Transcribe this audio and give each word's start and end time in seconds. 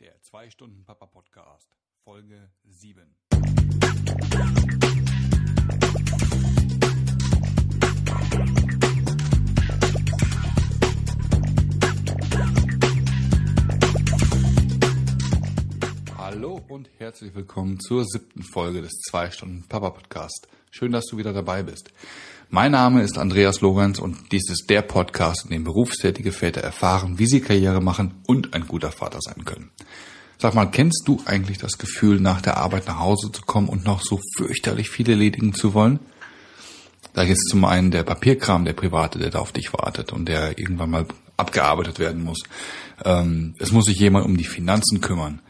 Der 0.00 0.20
2-Stunden-Papa-Podcast, 0.22 1.76
Folge 2.02 2.50
7. 2.64 3.16
Hallo 16.34 16.60
und 16.66 16.90
herzlich 16.98 17.32
willkommen 17.36 17.78
zur 17.78 18.04
siebten 18.04 18.42
Folge 18.42 18.82
des 18.82 18.90
2-Stunden-Papa-Podcast. 19.08 20.48
Schön, 20.72 20.90
dass 20.90 21.04
du 21.04 21.16
wieder 21.16 21.32
dabei 21.32 21.62
bist. 21.62 21.92
Mein 22.50 22.72
Name 22.72 23.02
ist 23.02 23.18
Andreas 23.18 23.60
Lorenz 23.60 24.00
und 24.00 24.32
dies 24.32 24.50
ist 24.50 24.66
der 24.68 24.82
Podcast, 24.82 25.44
in 25.44 25.52
dem 25.52 25.62
berufstätige 25.62 26.32
Väter 26.32 26.60
erfahren, 26.60 27.20
wie 27.20 27.28
sie 27.28 27.40
Karriere 27.40 27.80
machen 27.80 28.14
und 28.26 28.52
ein 28.52 28.66
guter 28.66 28.90
Vater 28.90 29.20
sein 29.20 29.44
können. 29.44 29.70
Sag 30.36 30.54
mal, 30.54 30.66
kennst 30.66 31.04
du 31.06 31.22
eigentlich 31.24 31.58
das 31.58 31.78
Gefühl, 31.78 32.18
nach 32.18 32.40
der 32.40 32.56
Arbeit 32.56 32.88
nach 32.88 32.98
Hause 32.98 33.30
zu 33.30 33.42
kommen 33.42 33.68
und 33.68 33.84
noch 33.84 34.02
so 34.02 34.18
fürchterlich 34.36 34.90
viel 34.90 35.08
erledigen 35.08 35.54
zu 35.54 35.72
wollen? 35.72 36.00
Da 37.12 37.22
ist 37.22 37.48
zum 37.48 37.64
einen 37.64 37.92
der 37.92 38.02
Papierkram, 38.02 38.64
der 38.64 38.72
private, 38.72 39.20
der 39.20 39.30
da 39.30 39.38
auf 39.38 39.52
dich 39.52 39.72
wartet 39.72 40.12
und 40.12 40.26
der 40.26 40.58
irgendwann 40.58 40.90
mal 40.90 41.06
abgearbeitet 41.36 42.00
werden 42.00 42.24
muss. 42.24 42.42
Ähm, 43.04 43.54
es 43.60 43.70
muss 43.70 43.84
sich 43.84 44.00
jemand 44.00 44.26
um 44.26 44.36
die 44.36 44.42
Finanzen 44.42 45.00
kümmern. 45.00 45.40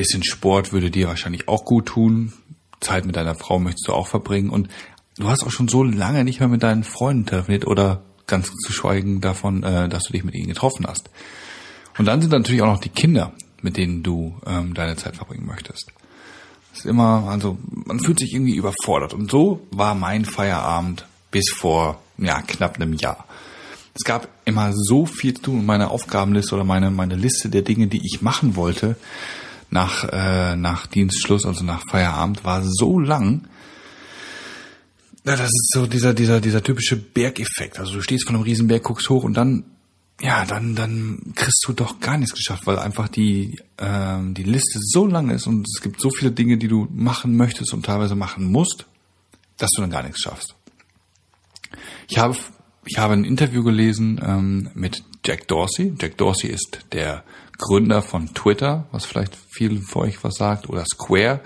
Bisschen 0.00 0.24
Sport 0.24 0.72
würde 0.72 0.90
dir 0.90 1.08
wahrscheinlich 1.08 1.46
auch 1.46 1.66
gut 1.66 1.84
tun. 1.84 2.32
Zeit 2.80 3.04
mit 3.04 3.16
deiner 3.16 3.34
Frau 3.34 3.58
möchtest 3.58 3.86
du 3.86 3.92
auch 3.92 4.06
verbringen 4.06 4.48
und 4.48 4.68
du 5.18 5.28
hast 5.28 5.44
auch 5.44 5.50
schon 5.50 5.68
so 5.68 5.82
lange 5.84 6.24
nicht 6.24 6.40
mehr 6.40 6.48
mit 6.48 6.62
deinen 6.62 6.84
Freunden 6.84 7.26
telefoniert 7.26 7.66
oder 7.66 8.00
ganz 8.26 8.50
zu 8.64 8.72
schweigen 8.72 9.20
davon, 9.20 9.62
äh, 9.62 9.90
dass 9.90 10.04
du 10.04 10.14
dich 10.14 10.24
mit 10.24 10.34
ihnen 10.34 10.48
getroffen 10.48 10.86
hast. 10.86 11.10
Und 11.98 12.06
dann 12.06 12.22
sind 12.22 12.32
natürlich 12.32 12.62
auch 12.62 12.72
noch 12.72 12.80
die 12.80 12.88
Kinder, 12.88 13.34
mit 13.60 13.76
denen 13.76 14.02
du 14.02 14.40
ähm, 14.46 14.72
deine 14.72 14.96
Zeit 14.96 15.16
verbringen 15.16 15.44
möchtest. 15.44 15.92
Ist 16.74 16.86
immer, 16.86 17.28
also 17.28 17.58
man 17.68 18.00
fühlt 18.00 18.20
sich 18.20 18.32
irgendwie 18.32 18.56
überfordert. 18.56 19.12
Und 19.12 19.30
so 19.30 19.66
war 19.70 19.94
mein 19.94 20.24
Feierabend 20.24 21.04
bis 21.30 21.50
vor 21.50 22.00
ja, 22.16 22.40
knapp 22.40 22.76
einem 22.76 22.94
Jahr. 22.94 23.26
Es 23.92 24.04
gab 24.04 24.28
immer 24.46 24.72
so 24.72 25.04
viel 25.04 25.34
zu 25.34 25.42
tun 25.42 25.58
und 25.58 25.66
meine 25.66 25.90
Aufgabenliste 25.90 26.54
oder 26.54 26.64
meine, 26.64 26.90
meine 26.90 27.16
Liste 27.16 27.50
der 27.50 27.60
Dinge, 27.60 27.88
die 27.88 28.00
ich 28.02 28.22
machen 28.22 28.56
wollte 28.56 28.96
nach, 29.70 30.04
äh, 30.04 30.56
nach 30.56 30.86
Dienstschluss, 30.86 31.46
also 31.46 31.64
nach 31.64 31.82
Feierabend, 31.88 32.44
war 32.44 32.62
so 32.64 32.98
lang, 32.98 33.48
ja, 35.24 35.36
das 35.36 35.48
ist 35.48 35.72
so 35.74 35.86
dieser, 35.86 36.14
dieser, 36.14 36.40
dieser 36.40 36.62
typische 36.62 36.96
Bergeffekt. 36.96 37.78
Also 37.78 37.94
du 37.94 38.00
stehst 38.00 38.26
von 38.26 38.36
einem 38.36 38.44
Riesenberg, 38.44 38.82
guckst 38.82 39.10
hoch 39.10 39.24
und 39.24 39.34
dann, 39.34 39.64
ja, 40.20 40.44
dann, 40.44 40.74
dann 40.74 41.32
kriegst 41.34 41.62
du 41.66 41.72
doch 41.72 42.00
gar 42.00 42.16
nichts 42.16 42.34
geschafft, 42.34 42.66
weil 42.66 42.78
einfach 42.78 43.08
die, 43.08 43.58
ähm, 43.78 44.34
die 44.34 44.42
Liste 44.44 44.78
so 44.80 45.06
lang 45.06 45.30
ist 45.30 45.46
und 45.46 45.66
es 45.68 45.82
gibt 45.82 46.00
so 46.00 46.10
viele 46.10 46.32
Dinge, 46.32 46.56
die 46.56 46.68
du 46.68 46.88
machen 46.90 47.36
möchtest 47.36 47.74
und 47.74 47.84
teilweise 47.84 48.14
machen 48.14 48.50
musst, 48.50 48.86
dass 49.58 49.70
du 49.76 49.82
dann 49.82 49.90
gar 49.90 50.02
nichts 50.02 50.20
schaffst. 50.20 50.54
Ich 52.08 52.18
habe, 52.18 52.36
ich 52.86 52.98
habe 52.98 53.12
ein 53.12 53.24
Interview 53.24 53.62
gelesen 53.62 54.20
ähm, 54.24 54.70
mit 54.74 55.04
Jack 55.24 55.48
Dorsey. 55.48 55.92
Jack 56.00 56.16
Dorsey 56.16 56.48
ist 56.50 56.80
der 56.92 57.24
Gründer 57.60 58.02
von 58.02 58.34
Twitter, 58.34 58.86
was 58.90 59.04
vielleicht 59.04 59.36
vielen 59.36 59.82
von 59.82 60.02
euch 60.02 60.24
was 60.24 60.34
sagt, 60.34 60.68
oder 60.68 60.84
Square 60.84 61.40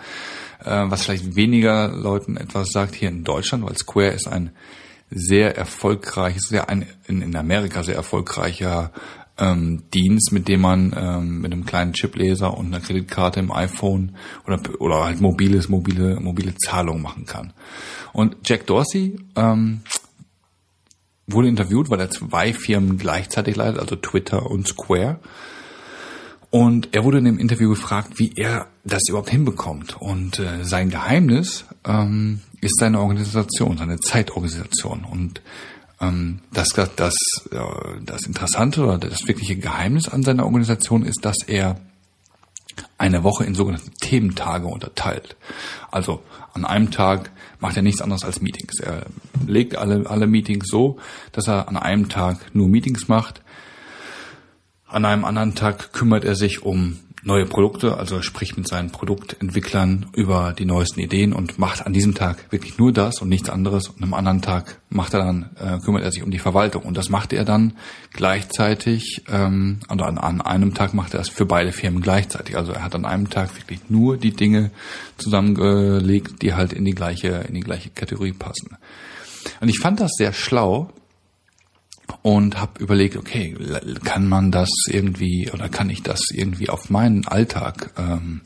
äh, 0.65 0.85
was 0.89 1.05
vielleicht 1.05 1.37
weniger 1.37 1.89
Leuten 1.89 2.37
etwas 2.37 2.71
sagt 2.71 2.95
hier 2.95 3.09
in 3.09 3.25
Deutschland, 3.25 3.65
weil 3.65 3.77
Square 3.77 4.09
ist 4.09 4.29
ein 4.29 4.51
sehr 5.11 5.57
erfolgreiches, 5.57 6.49
sehr 6.49 6.69
ein, 6.69 6.87
in, 7.07 7.23
in 7.23 7.37
Amerika 7.37 7.83
sehr 7.83 7.95
erfolgreicher 7.95 8.91
ähm, 9.39 9.83
Dienst, 9.93 10.33
mit 10.33 10.49
dem 10.49 10.61
man 10.61 10.95
ähm, 10.97 11.41
mit 11.41 11.53
einem 11.53 11.67
kleinen 11.67 11.93
Chipleser 11.93 12.57
und 12.57 12.67
einer 12.67 12.81
Kreditkarte 12.81 13.41
im 13.41 13.53
iPhone 13.53 14.17
oder 14.47 14.61
oder 14.79 15.05
halt 15.05 15.21
mobiles 15.21 15.69
mobile 15.69 16.21
mobile 16.21 16.55
Zahlung 16.55 17.03
machen 17.03 17.27
kann. 17.27 17.53
Und 18.13 18.37
Jack 18.45 18.67
Dorsey 18.67 19.17
ähm, 19.35 19.81
wurde 21.27 21.49
interviewt, 21.49 21.91
weil 21.91 22.01
er 22.01 22.11
zwei 22.11 22.53
Firmen 22.53 22.97
gleichzeitig 22.97 23.57
leitet, 23.57 23.81
also 23.81 23.97
Twitter 23.97 24.49
und 24.51 24.69
Square. 24.69 25.19
Und 26.55 26.91
er 26.93 27.03
wurde 27.03 27.19
in 27.19 27.25
dem 27.25 27.41
Interview 27.41 27.69
gefragt, 27.69 28.21
wie 28.21 28.33
er 28.37 28.69
das 28.85 29.03
überhaupt 29.09 29.29
hinbekommt. 29.29 30.01
Und 30.01 30.39
äh, 30.39 30.65
sein 30.65 30.89
Geheimnis 30.89 31.65
ähm, 31.85 32.43
ist 32.61 32.79
seine 32.79 33.01
Organisation, 33.01 33.77
seine 33.77 33.99
Zeitorganisation. 33.99 35.05
Und 35.05 35.43
ähm, 36.01 36.43
das, 36.53 36.69
das, 36.69 37.17
äh, 37.51 37.59
das 38.05 38.23
Interessante 38.23 38.85
oder 38.85 38.99
das 38.99 39.27
wirkliche 39.27 39.57
Geheimnis 39.57 40.09
an 40.09 40.23
seiner 40.23 40.45
Organisation 40.45 41.05
ist, 41.05 41.25
dass 41.25 41.39
er 41.45 41.81
eine 42.99 43.25
Woche 43.25 43.43
in 43.43 43.57
sogenannte 43.57 43.91
Thementage 43.91 44.69
unterteilt. 44.69 45.35
Also 45.91 46.23
an 46.53 46.65
einem 46.65 46.93
Tag 46.93 47.33
macht 47.59 47.77
er 47.77 47.83
nichts 47.83 48.01
anderes 48.01 48.23
als 48.23 48.41
Meetings. 48.41 48.79
Er 48.79 49.07
legt 49.45 49.75
alle, 49.75 50.09
alle 50.09 50.29
Meetings 50.29 50.69
so, 50.69 50.99
dass 51.33 51.49
er 51.49 51.67
an 51.67 51.77
einem 51.77 52.09
Tag 52.09 52.55
nur 52.55 52.69
Meetings 52.69 53.09
macht 53.09 53.43
an 54.95 55.05
einem 55.05 55.25
anderen 55.25 55.55
Tag 55.55 55.93
kümmert 55.93 56.25
er 56.25 56.37
sich 56.37 56.63
um 56.63 56.99
neue 57.25 57.47
Produkte, 57.47 57.97
also 57.97 58.21
spricht 58.23 58.57
mit 58.57 58.69
seinen 58.69 58.91
Produktentwicklern 58.91 60.07
über 60.15 60.55
die 60.57 60.67
neuesten 60.67 61.01
Ideen 61.01 61.33
und 61.33 61.59
macht 61.59 61.87
an 61.87 61.93
diesem 61.93 62.15
Tag 62.15 62.53
wirklich 62.53 62.79
nur 62.79 62.93
das 62.93 63.21
und 63.21 63.29
nichts 63.29 63.49
anderes. 63.49 63.89
Und 63.89 64.03
am 64.03 64.15
anderen 64.15 64.43
Tag 64.43 64.81
macht 64.91 65.15
er 65.15 65.21
dann, 65.21 65.51
äh, 65.59 65.79
kümmert 65.79 66.03
er 66.03 66.13
sich 66.13 66.23
um 66.23 66.31
die 66.31 66.39
Verwaltung. 66.39 66.83
Und 66.83 66.97
das 66.97 67.09
macht 67.09 67.33
er 67.33 67.45
dann 67.45 67.73
gleichzeitig, 68.13 69.23
ähm, 69.29 69.81
also 69.89 70.05
an, 70.05 70.19
an 70.19 70.41
einem 70.43 70.75
Tag 70.75 70.93
macht 70.93 71.15
er 71.15 71.19
das 71.19 71.31
für 71.31 71.47
beide 71.47 71.73
Firmen 71.73 72.03
gleichzeitig. 72.03 72.57
Also 72.57 72.73
er 72.73 72.85
hat 72.85 72.95
an 72.95 73.07
einem 73.07 73.31
Tag 73.31 73.57
wirklich 73.57 73.81
nur 73.89 74.17
die 74.17 74.33
Dinge 74.33 74.71
zusammengelegt, 75.17 76.43
die 76.43 76.55
halt 76.55 76.73
in 76.73 76.85
die 76.85 76.95
gleiche, 76.95 77.47
in 77.49 77.55
die 77.55 77.61
gleiche 77.61 77.91
Kategorie 77.91 78.33
passen. 78.33 78.77
Und 79.61 79.69
ich 79.69 79.79
fand 79.79 80.01
das 80.01 80.13
sehr 80.17 80.33
schlau, 80.33 80.91
und 82.25 82.59
habe 82.59 82.83
überlegt, 82.83 83.19
okay, 83.19 83.55
kann 84.03 84.27
man 84.31 84.51
das 84.51 84.71
irgendwie 84.89 85.51
oder 85.53 85.69
kann 85.69 85.91
ich 85.91 86.03
das 86.03 86.23
irgendwie 86.33 86.71
auf 86.71 86.89
meinen 86.89 87.27
Alltag 87.29 87.91
ähm, 87.99 88.41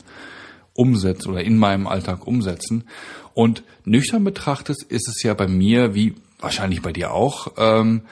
umsetzen 0.72 1.30
oder 1.30 1.44
in 1.44 1.56
meinem 1.56 1.86
Alltag 1.86 2.26
umsetzen? 2.26 2.88
Und 3.34 3.62
nüchtern 3.84 4.24
betrachtet 4.24 4.82
ist 4.88 5.06
es 5.06 5.22
ja 5.22 5.32
bei 5.32 5.46
mir, 5.46 5.94
wie 5.94 6.16
wahrscheinlich 6.40 6.82
bei 6.82 6.90
dir 6.92 7.12
auch, 7.12 7.52
ähm, 7.56 8.02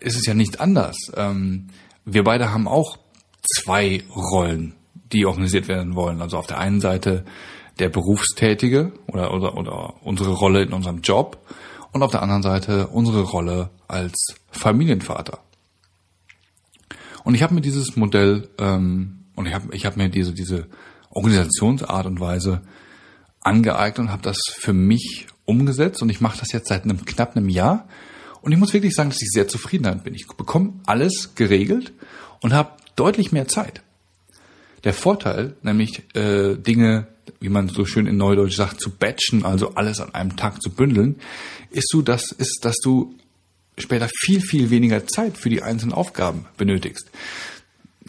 ist 0.00 0.16
es 0.16 0.26
ja 0.26 0.34
nicht 0.34 0.58
anders. 0.58 0.96
Ähm, 1.16 1.68
wir 2.04 2.24
beide 2.24 2.52
haben 2.52 2.66
auch 2.66 2.98
zwei 3.40 4.02
Rollen, 4.16 4.74
die 5.12 5.26
organisiert 5.26 5.68
werden 5.68 5.94
wollen. 5.94 6.22
Also 6.22 6.38
auf 6.38 6.48
der 6.48 6.58
einen 6.58 6.80
Seite 6.80 7.24
der 7.78 7.88
Berufstätige 7.88 8.90
oder, 9.06 9.32
oder, 9.32 9.56
oder 9.56 9.94
unsere 10.02 10.32
Rolle 10.32 10.64
in 10.64 10.72
unserem 10.72 11.02
Job 11.02 11.38
und 11.94 12.02
auf 12.02 12.10
der 12.10 12.22
anderen 12.22 12.42
Seite 12.42 12.88
unsere 12.88 13.22
Rolle 13.22 13.70
als 13.86 14.14
Familienvater. 14.50 15.38
Und 17.22 17.34
ich 17.34 17.42
habe 17.42 17.54
mir 17.54 17.60
dieses 17.60 17.96
Modell 17.96 18.48
ähm, 18.58 19.24
und 19.36 19.46
ich 19.46 19.54
habe 19.54 19.74
ich 19.74 19.86
hab 19.86 19.96
mir 19.96 20.10
diese 20.10 20.34
diese 20.34 20.66
Organisationsart 21.10 22.06
und 22.06 22.20
Weise 22.20 22.62
angeeignet 23.40 24.00
und 24.00 24.12
habe 24.12 24.22
das 24.22 24.38
für 24.52 24.72
mich 24.72 25.28
umgesetzt 25.44 26.02
und 26.02 26.10
ich 26.10 26.20
mache 26.20 26.38
das 26.40 26.52
jetzt 26.52 26.68
seit 26.68 26.82
einem 26.82 27.04
knapp 27.04 27.36
einem 27.36 27.48
Jahr 27.48 27.86
und 28.42 28.50
ich 28.50 28.58
muss 28.58 28.74
wirklich 28.74 28.94
sagen, 28.94 29.10
dass 29.10 29.22
ich 29.22 29.30
sehr 29.30 29.46
zufrieden 29.46 29.84
damit 29.84 30.02
bin. 30.02 30.14
Ich 30.14 30.26
bekomme 30.26 30.74
alles 30.86 31.36
geregelt 31.36 31.92
und 32.42 32.52
habe 32.52 32.72
deutlich 32.96 33.30
mehr 33.30 33.46
Zeit. 33.46 33.82
Der 34.82 34.94
Vorteil, 34.94 35.56
nämlich 35.62 36.02
äh, 36.16 36.56
Dinge, 36.56 37.06
wie 37.40 37.48
man 37.48 37.68
so 37.68 37.84
schön 37.84 38.06
in 38.06 38.16
Neudeutsch 38.16 38.56
sagt, 38.56 38.80
zu 38.80 38.90
batchen, 38.90 39.44
also 39.44 39.74
alles 39.74 40.00
an 40.00 40.14
einem 40.14 40.36
Tag 40.36 40.62
zu 40.62 40.70
bündeln, 40.70 41.16
ist 41.70 41.88
so, 41.88 42.02
dass 42.02 42.32
ist, 42.32 42.60
dass 42.62 42.76
du 42.76 43.14
später 43.78 44.08
viel, 44.08 44.40
viel 44.40 44.70
weniger 44.70 45.06
Zeit 45.06 45.36
für 45.36 45.50
die 45.50 45.62
einzelnen 45.62 45.92
Aufgaben 45.92 46.46
benötigst. 46.56 47.10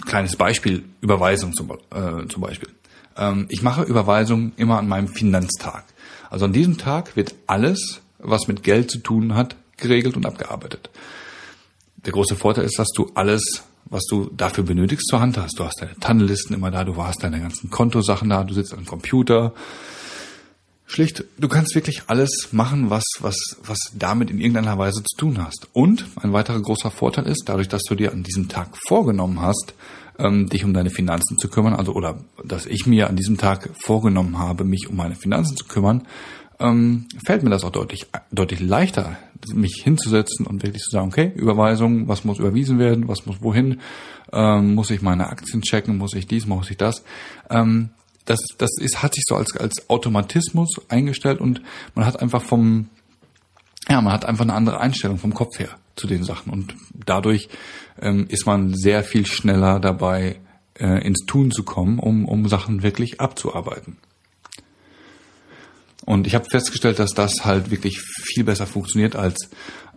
Kleines 0.05 0.35
Beispiel, 0.35 0.83
Überweisung 1.01 1.53
zum, 1.53 1.71
äh, 1.71 2.27
zum 2.27 2.41
Beispiel. 2.41 2.69
Ähm, 3.17 3.47
ich 3.49 3.61
mache 3.61 3.83
Überweisungen 3.83 4.53
immer 4.57 4.77
an 4.77 4.87
meinem 4.87 5.07
Finanztag. 5.07 5.85
Also 6.29 6.45
an 6.45 6.53
diesem 6.53 6.77
Tag 6.77 7.15
wird 7.15 7.33
alles, 7.47 8.01
was 8.19 8.47
mit 8.47 8.63
Geld 8.63 8.91
zu 8.91 8.99
tun 8.99 9.35
hat, 9.35 9.55
geregelt 9.77 10.15
und 10.15 10.25
abgearbeitet. 10.25 10.89
Der 12.05 12.13
große 12.13 12.35
Vorteil 12.35 12.65
ist, 12.65 12.77
dass 12.77 12.89
du 12.89 13.11
alles, 13.15 13.63
was 13.85 14.03
du 14.09 14.29
dafür 14.35 14.63
benötigst, 14.63 15.07
zur 15.07 15.21
Hand 15.21 15.37
hast. 15.37 15.59
Du 15.59 15.63
hast 15.63 15.81
deine 15.81 15.95
Tannenlisten 15.99 16.55
immer 16.55 16.71
da, 16.71 16.83
du 16.83 16.95
hast 16.97 17.23
deine 17.23 17.39
ganzen 17.39 17.69
Kontosachen 17.69 18.29
da, 18.29 18.43
du 18.43 18.53
sitzt 18.53 18.73
am 18.73 18.85
Computer, 18.85 19.53
Schlicht, 20.87 21.23
du 21.39 21.47
kannst 21.47 21.73
wirklich 21.73 22.03
alles 22.07 22.49
machen, 22.51 22.91
was, 22.91 23.03
was, 23.19 23.35
was 23.65 23.77
damit 23.95 24.29
in 24.29 24.39
irgendeiner 24.39 24.77
Weise 24.77 25.01
zu 25.03 25.17
tun 25.17 25.43
hast. 25.43 25.67
Und 25.73 26.05
ein 26.21 26.31
weiterer 26.31 26.61
großer 26.61 26.91
Vorteil 26.91 27.25
ist, 27.25 27.43
dadurch, 27.47 27.67
dass 27.67 27.81
du 27.83 27.95
dir 27.95 28.11
an 28.11 28.21
diesem 28.21 28.49
Tag 28.49 28.77
vorgenommen 28.87 29.41
hast, 29.41 29.73
ähm, 30.19 30.47
dich 30.47 30.63
um 30.63 30.73
deine 30.73 30.91
Finanzen 30.91 31.37
zu 31.39 31.49
kümmern, 31.49 31.73
also 31.73 31.93
oder 31.93 32.19
dass 32.43 32.67
ich 32.67 32.85
mir 32.85 33.09
an 33.09 33.15
diesem 33.15 33.37
Tag 33.37 33.71
vorgenommen 33.83 34.37
habe, 34.37 34.63
mich 34.63 34.87
um 34.87 34.95
meine 34.95 35.15
Finanzen 35.15 35.57
zu 35.57 35.65
kümmern, 35.65 36.07
ähm, 36.59 37.07
fällt 37.25 37.43
mir 37.43 37.49
das 37.49 37.63
auch 37.63 37.71
deutlich, 37.71 38.07
deutlich 38.31 38.59
leichter, 38.59 39.17
mich 39.53 39.81
hinzusetzen 39.83 40.45
und 40.45 40.63
wirklich 40.63 40.83
zu 40.83 40.91
sagen, 40.91 41.07
okay, 41.07 41.31
Überweisung, 41.35 42.07
was 42.07 42.23
muss 42.23 42.39
überwiesen 42.39 42.79
werden, 42.79 43.07
was 43.07 43.25
muss 43.25 43.41
wohin, 43.41 43.81
ähm, 44.31 44.75
muss 44.75 44.89
ich 44.89 45.01
meine 45.01 45.27
Aktien 45.27 45.61
checken, 45.61 45.97
muss 45.97 46.13
ich 46.13 46.27
dies, 46.27 46.45
muss 46.45 46.69
ich 46.69 46.77
das. 46.77 47.03
Ähm, 47.49 47.89
das, 48.25 48.39
das 48.57 48.71
ist, 48.79 49.03
hat 49.03 49.13
sich 49.13 49.23
so 49.27 49.35
als, 49.35 49.55
als 49.55 49.89
Automatismus 49.89 50.81
eingestellt 50.89 51.39
und 51.39 51.61
man 51.93 52.05
hat 52.05 52.21
einfach 52.21 52.41
vom, 52.41 52.89
ja, 53.87 54.01
man 54.01 54.13
hat 54.13 54.25
einfach 54.25 54.45
eine 54.45 54.53
andere 54.53 54.79
Einstellung 54.79 55.17
vom 55.17 55.33
Kopf 55.33 55.59
her 55.59 55.69
zu 55.95 56.07
den 56.07 56.23
Sachen 56.23 56.51
und 56.51 56.75
dadurch 56.93 57.49
ähm, 58.01 58.25
ist 58.29 58.45
man 58.45 58.73
sehr 58.73 59.03
viel 59.03 59.25
schneller 59.25 59.79
dabei, 59.79 60.37
äh, 60.77 61.05
ins 61.05 61.25
Tun 61.25 61.51
zu 61.51 61.63
kommen, 61.63 61.99
um, 61.99 62.25
um 62.25 62.47
Sachen 62.47 62.83
wirklich 62.83 63.21
abzuarbeiten. 63.21 63.97
Und 66.05 66.27
ich 66.27 66.35
habe 66.35 66.45
festgestellt, 66.49 66.99
dass 66.99 67.11
das 67.11 67.45
halt 67.45 67.71
wirklich 67.71 67.99
viel 67.99 68.43
besser 68.43 68.67
funktioniert, 68.67 69.15
als 69.15 69.49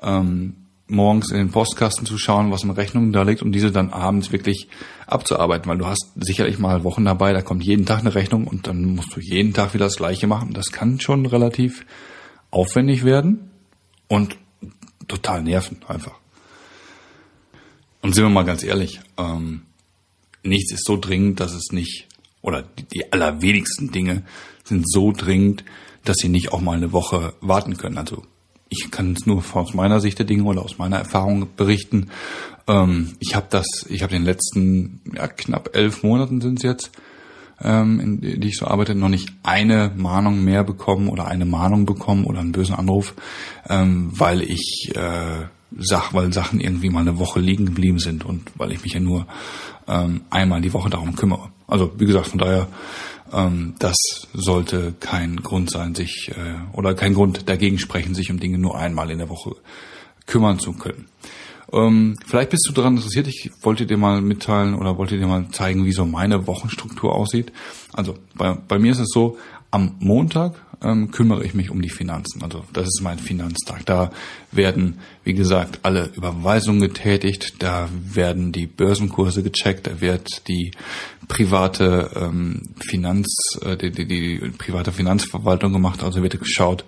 ähm, 0.02 0.56
morgens 0.88 1.30
in 1.30 1.36
den 1.36 1.50
Postkasten 1.50 2.06
zu 2.06 2.16
schauen, 2.16 2.50
was 2.50 2.64
in 2.64 2.70
Rechnungen 2.70 3.12
da 3.12 3.22
liegt 3.22 3.42
und 3.42 3.52
diese 3.52 3.70
dann 3.70 3.90
abends 3.90 4.32
wirklich 4.32 4.68
abzuarbeiten, 5.06 5.68
weil 5.70 5.78
du 5.78 5.86
hast 5.86 6.12
sicherlich 6.16 6.58
mal 6.58 6.82
Wochen 6.82 7.04
dabei, 7.04 7.32
da 7.32 7.42
kommt 7.42 7.62
jeden 7.62 7.84
Tag 7.84 8.00
eine 8.00 8.14
Rechnung 8.14 8.46
und 8.46 8.66
dann 8.66 8.94
musst 8.94 9.14
du 9.14 9.20
jeden 9.20 9.52
Tag 9.52 9.74
wieder 9.74 9.84
das 9.84 9.96
gleiche 9.96 10.26
machen. 10.26 10.54
Das 10.54 10.72
kann 10.72 10.98
schon 10.98 11.26
relativ 11.26 11.84
aufwendig 12.50 13.04
werden 13.04 13.50
und 14.08 14.36
total 15.06 15.42
nerven 15.42 15.78
einfach. 15.86 16.18
Und 18.00 18.14
sind 18.14 18.24
wir 18.24 18.30
mal 18.30 18.44
ganz 18.44 18.62
ehrlich, 18.62 19.00
ähm, 19.18 19.62
nichts 20.42 20.72
ist 20.72 20.86
so 20.86 20.96
dringend, 20.96 21.40
dass 21.40 21.52
es 21.52 21.72
nicht, 21.72 22.06
oder 22.40 22.62
die, 22.62 22.84
die 22.84 23.12
allerwenigsten 23.12 23.90
Dinge 23.90 24.22
sind 24.68 24.90
so 24.90 25.12
dringend, 25.12 25.64
dass 26.04 26.18
sie 26.18 26.28
nicht 26.28 26.52
auch 26.52 26.60
mal 26.60 26.76
eine 26.76 26.92
Woche 26.92 27.34
warten 27.40 27.76
können. 27.76 27.98
Also 27.98 28.22
ich 28.68 28.90
kann 28.90 29.14
es 29.14 29.26
nur 29.26 29.42
aus 29.52 29.74
meiner 29.74 30.00
Sicht 30.00 30.18
der 30.18 30.26
Dinge 30.26 30.44
oder 30.44 30.62
aus 30.62 30.78
meiner 30.78 30.98
Erfahrung 30.98 31.48
berichten. 31.56 32.10
Ähm, 32.66 33.14
ich 33.18 33.34
habe 33.34 33.46
das, 33.50 33.86
ich 33.88 34.02
habe 34.02 34.12
den 34.12 34.24
letzten 34.24 35.00
ja, 35.14 35.26
knapp 35.26 35.74
elf 35.74 36.02
Monaten 36.02 36.40
sind 36.40 36.58
es 36.58 36.62
jetzt, 36.62 36.90
ähm, 37.62 38.00
in 38.00 38.20
die 38.20 38.48
ich 38.48 38.58
so 38.58 38.66
arbeite, 38.66 38.94
noch 38.94 39.08
nicht 39.08 39.32
eine 39.42 39.92
Mahnung 39.96 40.44
mehr 40.44 40.64
bekommen 40.64 41.08
oder 41.08 41.26
eine 41.26 41.46
Mahnung 41.46 41.86
bekommen 41.86 42.24
oder 42.24 42.40
einen 42.40 42.52
bösen 42.52 42.74
Anruf, 42.74 43.14
ähm, 43.68 44.10
weil 44.12 44.42
ich 44.42 44.92
äh, 44.94 45.46
Sach, 45.76 46.14
weil 46.14 46.32
Sachen 46.32 46.60
irgendwie 46.60 46.88
mal 46.88 47.00
eine 47.00 47.18
Woche 47.18 47.40
liegen 47.40 47.66
geblieben 47.66 47.98
sind 47.98 48.24
und 48.24 48.50
weil 48.56 48.72
ich 48.72 48.82
mich 48.82 48.94
ja 48.94 49.00
nur 49.00 49.26
ähm, 49.86 50.22
einmal 50.30 50.62
die 50.62 50.72
Woche 50.72 50.88
darum 50.88 51.14
kümmere. 51.14 51.50
Also 51.66 51.92
wie 51.98 52.06
gesagt, 52.06 52.28
von 52.28 52.38
daher 52.38 52.68
das 53.78 53.96
sollte 54.32 54.94
kein 55.00 55.36
Grund 55.36 55.70
sein, 55.70 55.94
sich 55.94 56.30
äh, 56.34 56.76
oder 56.76 56.94
kein 56.94 57.14
Grund 57.14 57.48
dagegen 57.48 57.78
sprechen, 57.78 58.14
sich 58.14 58.30
um 58.30 58.40
Dinge 58.40 58.58
nur 58.58 58.76
einmal 58.78 59.10
in 59.10 59.18
der 59.18 59.28
Woche 59.28 59.56
kümmern 60.26 60.58
zu 60.58 60.72
können. 60.72 61.06
Ähm, 61.72 62.16
vielleicht 62.26 62.50
bist 62.50 62.66
du 62.68 62.72
daran 62.72 62.96
interessiert. 62.96 63.26
Ich 63.26 63.50
wollte 63.62 63.86
dir 63.86 63.96
mal 63.96 64.22
mitteilen 64.22 64.74
oder 64.74 64.96
wollte 64.96 65.18
dir 65.18 65.26
mal 65.26 65.48
zeigen, 65.50 65.84
wie 65.84 65.92
so 65.92 66.04
meine 66.04 66.46
Wochenstruktur 66.46 67.14
aussieht. 67.14 67.52
Also 67.92 68.14
bei, 68.34 68.54
bei 68.54 68.78
mir 68.78 68.92
ist 68.92 69.00
es 69.00 69.10
so, 69.12 69.36
am 69.70 69.96
Montag 69.98 70.54
ähm, 70.82 71.10
kümmere 71.10 71.44
ich 71.44 71.54
mich 71.54 71.70
um 71.70 71.82
die 71.82 71.90
Finanzen. 71.90 72.42
Also 72.42 72.64
das 72.72 72.84
ist 72.84 73.00
mein 73.02 73.18
Finanztag. 73.18 73.84
Da 73.86 74.10
werden, 74.52 74.98
wie 75.24 75.34
gesagt, 75.34 75.80
alle 75.82 76.10
Überweisungen 76.14 76.80
getätigt, 76.80 77.56
da 77.58 77.88
werden 77.92 78.52
die 78.52 78.66
Börsenkurse 78.66 79.42
gecheckt, 79.42 79.86
da 79.86 80.00
wird 80.00 80.48
die 80.48 80.72
private 81.26 82.10
ähm, 82.14 82.62
Finanz, 82.80 83.26
äh, 83.62 83.76
die, 83.76 83.90
die, 83.90 84.06
die 84.06 84.38
private 84.56 84.92
Finanzverwaltung 84.92 85.72
gemacht, 85.72 86.02
also 86.02 86.22
wird 86.22 86.38
geschaut, 86.38 86.84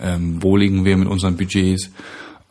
ähm, 0.00 0.42
wo 0.42 0.56
liegen 0.56 0.84
wir 0.84 0.96
mit 0.96 1.08
unseren 1.08 1.36
Budgets 1.36 1.90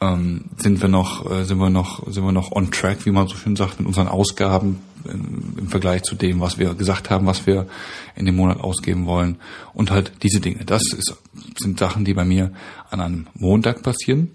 ähm, 0.01 0.45
sind 0.57 0.81
wir 0.81 0.89
noch, 0.89 1.29
äh, 1.29 1.45
sind 1.45 1.57
wir 1.59 1.69
noch, 1.69 2.05
sind 2.11 2.23
wir 2.23 2.31
noch 2.31 2.51
on 2.51 2.71
track, 2.71 3.05
wie 3.05 3.11
man 3.11 3.27
so 3.27 3.35
schön 3.35 3.55
sagt, 3.55 3.79
mit 3.79 3.87
unseren 3.87 4.07
Ausgaben 4.07 4.81
im, 5.05 5.55
im 5.57 5.67
Vergleich 5.67 6.03
zu 6.03 6.15
dem, 6.15 6.39
was 6.39 6.57
wir 6.57 6.73
gesagt 6.73 7.09
haben, 7.09 7.25
was 7.25 7.45
wir 7.45 7.67
in 8.15 8.25
dem 8.25 8.35
Monat 8.35 8.59
ausgeben 8.59 9.05
wollen 9.05 9.37
und 9.73 9.91
halt 9.91 10.11
diese 10.23 10.39
Dinge. 10.39 10.65
Das 10.65 10.81
ist, 10.93 11.15
sind 11.57 11.79
Sachen, 11.79 12.05
die 12.05 12.13
bei 12.13 12.25
mir 12.25 12.51
an 12.89 13.01
einem 13.01 13.27
Montag 13.33 13.83
passieren. 13.83 14.31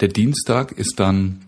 Der 0.00 0.08
Dienstag 0.08 0.72
ist 0.72 0.98
dann 0.98 1.42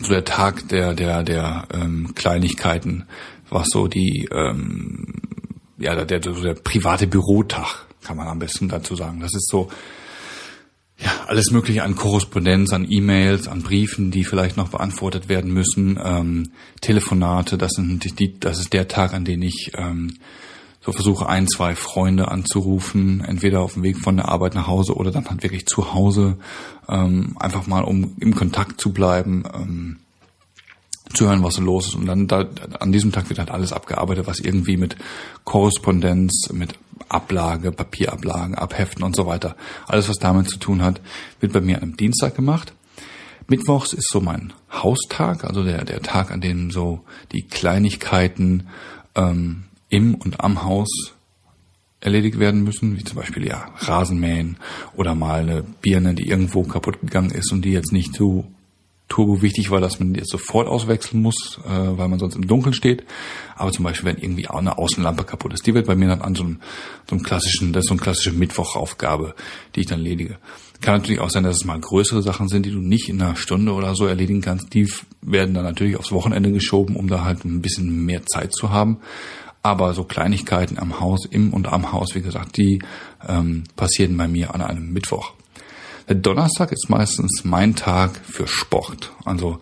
so 0.00 0.10
der 0.10 0.24
Tag 0.24 0.68
der 0.68 0.94
der 0.94 1.22
der 1.22 1.68
ähm, 1.72 2.14
Kleinigkeiten, 2.14 3.06
was 3.48 3.68
so 3.70 3.86
die 3.86 4.28
ähm, 4.32 5.06
ja 5.78 5.94
der, 5.94 6.04
der, 6.04 6.32
der 6.32 6.54
private 6.54 7.06
Bürotag 7.06 7.86
kann 8.02 8.16
man 8.16 8.28
am 8.28 8.38
besten 8.38 8.68
dazu 8.68 8.96
sagen. 8.96 9.20
Das 9.20 9.34
ist 9.34 9.48
so 9.48 9.70
ja, 10.98 11.10
alles 11.26 11.50
Mögliche 11.50 11.82
an 11.82 11.96
Korrespondenz, 11.96 12.72
an 12.72 12.86
E-Mails, 12.88 13.48
an 13.48 13.62
Briefen, 13.62 14.10
die 14.10 14.24
vielleicht 14.24 14.56
noch 14.56 14.68
beantwortet 14.68 15.28
werden 15.28 15.52
müssen, 15.52 15.98
ähm, 16.02 16.52
Telefonate, 16.80 17.58
das 17.58 17.72
sind 17.72 18.18
die, 18.18 18.38
das 18.38 18.60
ist 18.60 18.72
der 18.72 18.88
Tag, 18.88 19.12
an 19.12 19.24
dem 19.24 19.42
ich 19.42 19.72
ähm, 19.76 20.16
so 20.84 20.92
versuche, 20.92 21.28
ein, 21.28 21.48
zwei 21.48 21.74
Freunde 21.74 22.28
anzurufen, 22.28 23.24
entweder 23.24 23.60
auf 23.60 23.74
dem 23.74 23.82
Weg 23.82 23.98
von 23.98 24.16
der 24.16 24.28
Arbeit 24.28 24.54
nach 24.54 24.66
Hause 24.66 24.94
oder 24.94 25.10
dann 25.10 25.28
halt 25.28 25.42
wirklich 25.42 25.66
zu 25.66 25.94
Hause, 25.94 26.36
ähm, 26.88 27.36
einfach 27.40 27.66
mal 27.66 27.84
um 27.84 28.14
im 28.20 28.34
Kontakt 28.34 28.80
zu 28.80 28.92
bleiben, 28.92 29.44
ähm, 29.54 29.96
zu 31.14 31.26
hören, 31.26 31.42
was 31.42 31.54
so 31.54 31.62
los 31.62 31.88
ist. 31.88 31.94
Und 31.94 32.06
dann 32.06 32.26
da, 32.26 32.46
an 32.80 32.92
diesem 32.92 33.12
Tag 33.12 33.28
wird 33.30 33.38
halt 33.38 33.50
alles 33.50 33.72
abgearbeitet, 33.72 34.26
was 34.26 34.40
irgendwie 34.40 34.76
mit 34.76 34.96
Korrespondenz, 35.44 36.50
mit 36.52 36.74
Ablage, 37.08 37.72
Papierablagen, 37.72 38.54
Abheften 38.54 39.02
und 39.02 39.16
so 39.16 39.26
weiter, 39.26 39.56
alles 39.86 40.08
was 40.08 40.18
damit 40.18 40.48
zu 40.48 40.58
tun 40.58 40.82
hat, 40.82 41.00
wird 41.40 41.52
bei 41.52 41.60
mir 41.60 41.82
am 41.82 41.96
Dienstag 41.96 42.34
gemacht. 42.34 42.72
Mittwochs 43.46 43.92
ist 43.92 44.08
so 44.10 44.20
mein 44.20 44.52
Haustag, 44.72 45.44
also 45.44 45.64
der, 45.64 45.84
der 45.84 46.00
Tag, 46.00 46.30
an 46.30 46.40
dem 46.40 46.70
so 46.70 47.04
die 47.32 47.42
Kleinigkeiten 47.42 48.68
ähm, 49.14 49.64
im 49.90 50.14
und 50.14 50.40
am 50.40 50.64
Haus 50.64 51.14
erledigt 52.00 52.38
werden 52.38 52.64
müssen, 52.64 52.98
wie 52.98 53.04
zum 53.04 53.16
Beispiel 53.16 53.46
ja 53.46 53.66
Rasenmähen 53.78 54.56
oder 54.94 55.14
mal 55.14 55.40
eine 55.40 55.62
Birne, 55.62 56.14
die 56.14 56.28
irgendwo 56.28 56.62
kaputt 56.62 57.00
gegangen 57.00 57.30
ist 57.30 57.52
und 57.52 57.64
die 57.64 57.72
jetzt 57.72 57.92
nicht 57.92 58.14
so 58.14 58.44
turbo 59.08 59.42
wichtig 59.42 59.70
war, 59.70 59.80
dass 59.80 60.00
man 60.00 60.14
jetzt 60.14 60.30
sofort 60.30 60.66
auswechseln 60.66 61.22
muss, 61.22 61.60
äh, 61.64 61.98
weil 61.98 62.08
man 62.08 62.18
sonst 62.18 62.36
im 62.36 62.46
Dunkeln 62.46 62.72
steht. 62.72 63.04
Aber 63.54 63.70
zum 63.70 63.84
Beispiel, 63.84 64.10
wenn 64.10 64.22
irgendwie 64.22 64.48
auch 64.48 64.58
eine 64.58 64.78
Außenlampe 64.78 65.24
kaputt 65.24 65.52
ist, 65.52 65.66
die 65.66 65.74
wird 65.74 65.86
bei 65.86 65.94
mir 65.94 66.08
dann 66.08 66.22
an 66.22 66.34
so 66.34 66.44
einem, 66.44 66.60
so 67.08 67.16
einem 67.16 67.24
klassischen, 67.24 67.72
das 67.72 67.84
ist 67.84 67.88
so 67.88 67.94
eine 67.94 68.00
klassische 68.00 68.32
Mittwochaufgabe, 68.32 69.34
die 69.74 69.80
ich 69.80 69.86
dann 69.86 70.00
erledige. 70.00 70.38
Kann 70.80 70.94
natürlich 70.94 71.20
auch 71.20 71.30
sein, 71.30 71.44
dass 71.44 71.56
es 71.56 71.64
mal 71.64 71.78
größere 71.78 72.22
Sachen 72.22 72.48
sind, 72.48 72.66
die 72.66 72.70
du 72.70 72.80
nicht 72.80 73.08
in 73.08 73.20
einer 73.20 73.36
Stunde 73.36 73.72
oder 73.72 73.94
so 73.94 74.06
erledigen 74.06 74.40
kannst. 74.40 74.74
Die 74.74 74.90
werden 75.22 75.54
dann 75.54 75.64
natürlich 75.64 75.96
aufs 75.96 76.12
Wochenende 76.12 76.50
geschoben, 76.50 76.96
um 76.96 77.08
da 77.08 77.24
halt 77.24 77.44
ein 77.44 77.62
bisschen 77.62 78.04
mehr 78.04 78.26
Zeit 78.26 78.52
zu 78.52 78.70
haben. 78.70 78.98
Aber 79.62 79.94
so 79.94 80.04
Kleinigkeiten 80.04 80.78
am 80.78 81.00
Haus, 81.00 81.24
im 81.24 81.54
und 81.54 81.68
am 81.68 81.92
Haus, 81.92 82.14
wie 82.14 82.20
gesagt, 82.20 82.58
die 82.58 82.82
ähm, 83.26 83.64
passieren 83.76 84.16
bei 84.16 84.28
mir 84.28 84.54
an 84.54 84.60
einem 84.60 84.92
Mittwoch. 84.92 85.32
Der 86.08 86.16
Donnerstag 86.16 86.72
ist 86.72 86.88
meistens 86.88 87.42
mein 87.44 87.74
Tag 87.74 88.20
für 88.24 88.46
Sport. 88.46 89.12
Also 89.24 89.60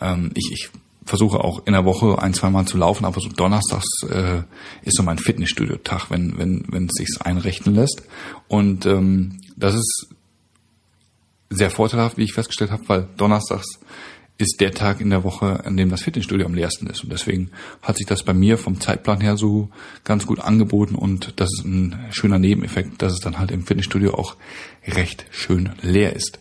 ähm, 0.00 0.30
ich, 0.34 0.50
ich 0.52 0.70
versuche 1.04 1.42
auch 1.42 1.66
in 1.66 1.72
der 1.72 1.84
Woche 1.84 2.20
ein, 2.20 2.34
zwei 2.34 2.50
Mal 2.50 2.66
zu 2.66 2.76
laufen, 2.76 3.04
aber 3.04 3.20
so 3.20 3.28
Donnerstags 3.28 4.04
äh, 4.08 4.42
ist 4.82 4.96
so 4.96 5.02
mein 5.02 5.18
Fitnessstudio-Tag, 5.18 6.10
wenn, 6.10 6.38
wenn, 6.38 6.64
wenn 6.68 6.84
es 6.86 6.92
sich 6.92 7.08
einrichten 7.22 7.74
lässt. 7.74 8.02
Und 8.46 8.86
ähm, 8.86 9.40
das 9.56 9.74
ist 9.74 10.08
sehr 11.50 11.70
vorteilhaft, 11.70 12.16
wie 12.16 12.24
ich 12.24 12.32
festgestellt 12.32 12.70
habe, 12.70 12.88
weil 12.88 13.08
Donnerstags 13.16 13.80
ist 14.40 14.60
der 14.60 14.72
Tag 14.72 15.00
in 15.00 15.10
der 15.10 15.24
Woche, 15.24 15.64
an 15.64 15.76
dem 15.76 15.90
das 15.90 16.02
Fitnessstudio 16.02 16.46
am 16.46 16.54
leersten 16.54 16.86
ist. 16.86 17.04
Und 17.04 17.12
deswegen 17.12 17.50
hat 17.82 17.96
sich 17.96 18.06
das 18.06 18.22
bei 18.22 18.32
mir 18.32 18.58
vom 18.58 18.80
Zeitplan 18.80 19.20
her 19.20 19.36
so 19.36 19.70
ganz 20.04 20.26
gut 20.26 20.40
angeboten 20.40 20.94
und 20.94 21.34
das 21.36 21.50
ist 21.52 21.64
ein 21.64 22.06
schöner 22.10 22.38
Nebeneffekt, 22.38 23.02
dass 23.02 23.12
es 23.12 23.20
dann 23.20 23.38
halt 23.38 23.50
im 23.50 23.66
Fitnessstudio 23.66 24.14
auch 24.14 24.36
recht 24.86 25.26
schön 25.30 25.70
leer 25.82 26.14
ist. 26.14 26.38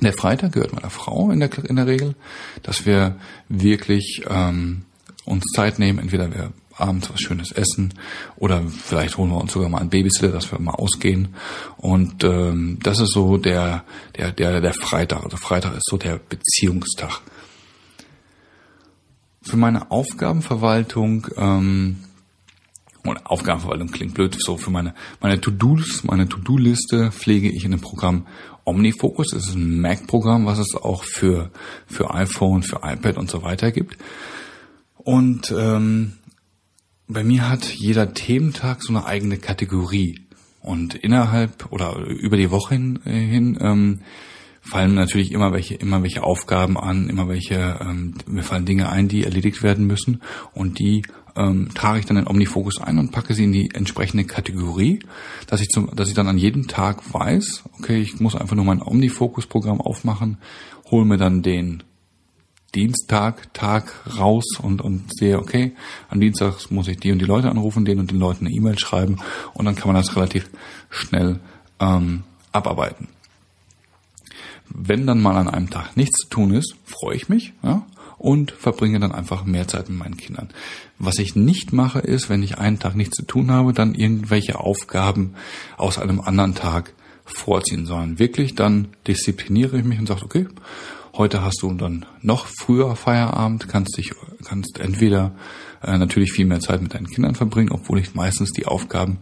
Der 0.00 0.12
Freitag 0.12 0.52
gehört 0.52 0.72
meiner 0.72 0.90
Frau 0.90 1.30
in 1.30 1.40
der, 1.40 1.50
in 1.64 1.76
der 1.76 1.86
Regel, 1.86 2.14
dass 2.62 2.86
wir 2.86 3.16
wirklich 3.48 4.22
ähm, 4.28 4.82
uns 5.24 5.44
Zeit 5.54 5.78
nehmen. 5.78 5.98
Entweder 5.98 6.32
wir 6.32 6.52
abends 6.80 7.10
was 7.10 7.20
Schönes 7.20 7.52
essen 7.52 7.94
oder 8.36 8.62
vielleicht 8.62 9.16
holen 9.16 9.30
wir 9.30 9.40
uns 9.40 9.52
sogar 9.52 9.68
mal 9.68 9.78
einen 9.78 9.90
Babysitter, 9.90 10.32
dass 10.32 10.50
wir 10.50 10.58
mal 10.58 10.74
ausgehen. 10.74 11.34
Und 11.76 12.24
ähm, 12.24 12.78
das 12.82 13.00
ist 13.00 13.12
so 13.12 13.36
der, 13.36 13.84
der, 14.16 14.32
der, 14.32 14.60
der 14.60 14.74
Freitag. 14.74 15.24
Also 15.24 15.36
Freitag 15.36 15.76
ist 15.76 15.88
so 15.88 15.96
der 15.96 16.18
Beziehungstag. 16.18 17.20
Für 19.42 19.56
meine 19.56 19.90
Aufgabenverwaltung 19.90 21.26
ähm, 21.36 21.96
und 23.04 23.24
Aufgabenverwaltung 23.26 23.90
klingt 23.90 24.14
blöd, 24.14 24.36
so 24.38 24.56
für 24.56 24.70
meine, 24.70 24.94
meine 25.20 25.40
To-Dos, 25.40 26.04
meine 26.04 26.28
To-Do-Liste 26.28 27.10
pflege 27.10 27.48
ich 27.48 27.64
in 27.64 27.70
dem 27.70 27.80
Programm 27.80 28.26
OmniFocus. 28.64 29.28
Das 29.32 29.46
ist 29.46 29.54
ein 29.54 29.80
Mac-Programm, 29.80 30.44
was 30.46 30.58
es 30.58 30.74
auch 30.74 31.04
für, 31.04 31.50
für 31.86 32.12
iPhone, 32.12 32.62
für 32.62 32.80
iPad 32.82 33.16
und 33.16 33.30
so 33.30 33.42
weiter 33.42 33.72
gibt. 33.72 33.96
Und 34.96 35.50
ähm, 35.56 36.17
bei 37.08 37.24
mir 37.24 37.48
hat 37.48 37.64
jeder 37.64 38.12
Thementag 38.12 38.82
so 38.82 38.92
eine 38.92 39.06
eigene 39.06 39.38
Kategorie. 39.38 40.20
Und 40.60 40.94
innerhalb 40.94 41.72
oder 41.72 41.96
über 41.96 42.36
die 42.36 42.50
Woche 42.50 42.74
hin, 42.74 43.00
äh, 43.04 43.10
hin 43.10 43.58
ähm, 43.60 44.00
fallen 44.60 44.94
natürlich 44.94 45.32
immer 45.32 45.52
welche, 45.52 45.74
immer 45.74 46.02
welche 46.02 46.22
Aufgaben 46.22 46.76
an, 46.76 47.08
immer 47.08 47.28
welche, 47.28 47.78
ähm, 47.80 48.14
mir 48.26 48.42
fallen 48.42 48.66
Dinge 48.66 48.90
ein, 48.90 49.08
die 49.08 49.24
erledigt 49.24 49.62
werden 49.62 49.86
müssen 49.86 50.20
und 50.52 50.78
die 50.78 51.02
ähm, 51.36 51.70
trage 51.74 52.00
ich 52.00 52.06
dann 52.06 52.16
in 52.16 52.26
Omnifocus 52.26 52.80
ein 52.80 52.98
und 52.98 53.12
packe 53.12 53.32
sie 53.32 53.44
in 53.44 53.52
die 53.52 53.70
entsprechende 53.72 54.24
Kategorie, 54.24 54.98
dass 55.46 55.60
ich 55.60 55.68
zum, 55.68 55.94
dass 55.94 56.08
ich 56.08 56.14
dann 56.14 56.28
an 56.28 56.36
jedem 56.36 56.66
Tag 56.66 57.14
weiß, 57.14 57.64
okay, 57.78 58.00
ich 58.00 58.20
muss 58.20 58.34
einfach 58.34 58.56
nur 58.56 58.64
mein 58.64 58.82
Omnifocus-Programm 58.82 59.80
aufmachen, 59.80 60.38
hole 60.90 61.06
mir 61.06 61.16
dann 61.16 61.42
den 61.42 61.84
Dienstag, 62.74 63.52
Tag 63.54 63.92
raus 64.18 64.44
und, 64.60 64.82
und 64.82 65.16
sehe, 65.16 65.38
okay, 65.38 65.72
am 66.10 66.20
Dienstag 66.20 66.70
muss 66.70 66.88
ich 66.88 66.98
die 66.98 67.12
und 67.12 67.18
die 67.18 67.24
Leute 67.24 67.50
anrufen, 67.50 67.84
denen 67.84 68.00
und 68.00 68.10
den 68.10 68.18
Leuten 68.18 68.46
eine 68.46 68.54
E-Mail 68.54 68.78
schreiben 68.78 69.18
und 69.54 69.64
dann 69.64 69.74
kann 69.74 69.88
man 69.88 69.96
das 69.96 70.16
relativ 70.16 70.50
schnell 70.90 71.40
ähm, 71.80 72.24
abarbeiten. 72.52 73.08
Wenn 74.68 75.06
dann 75.06 75.22
mal 75.22 75.36
an 75.36 75.48
einem 75.48 75.70
Tag 75.70 75.96
nichts 75.96 76.18
zu 76.18 76.28
tun 76.28 76.52
ist, 76.52 76.76
freue 76.84 77.16
ich 77.16 77.30
mich 77.30 77.54
ja, 77.62 77.86
und 78.18 78.50
verbringe 78.50 79.00
dann 79.00 79.12
einfach 79.12 79.44
mehr 79.44 79.66
Zeit 79.66 79.88
mit 79.88 79.98
meinen 79.98 80.18
Kindern. 80.18 80.50
Was 80.98 81.18
ich 81.18 81.36
nicht 81.36 81.72
mache, 81.72 82.00
ist, 82.00 82.28
wenn 82.28 82.42
ich 82.42 82.58
einen 82.58 82.78
Tag 82.78 82.94
nichts 82.94 83.16
zu 83.16 83.22
tun 83.22 83.50
habe, 83.50 83.72
dann 83.72 83.94
irgendwelche 83.94 84.58
Aufgaben 84.60 85.34
aus 85.78 85.98
einem 85.98 86.20
anderen 86.20 86.54
Tag 86.54 86.92
vorziehen, 87.24 87.86
sondern 87.86 88.18
wirklich 88.18 88.54
dann 88.54 88.88
diszipliniere 89.06 89.78
ich 89.78 89.84
mich 89.84 89.98
und 89.98 90.06
sage, 90.06 90.24
okay, 90.24 90.46
Heute 91.18 91.42
hast 91.42 91.62
du 91.62 91.74
dann 91.74 92.06
noch 92.22 92.46
früher 92.46 92.94
Feierabend, 92.94 93.66
kannst 93.66 93.98
dich, 93.98 94.12
kannst 94.44 94.78
entweder 94.78 95.32
äh, 95.82 95.98
natürlich 95.98 96.30
viel 96.30 96.46
mehr 96.46 96.60
Zeit 96.60 96.80
mit 96.80 96.94
deinen 96.94 97.08
Kindern 97.08 97.34
verbringen, 97.34 97.72
obwohl 97.72 97.98
ich 97.98 98.14
meistens 98.14 98.52
die 98.52 98.66
Aufgaben 98.66 99.18